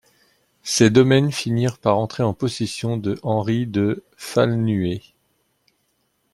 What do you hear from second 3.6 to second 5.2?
de Falnuée.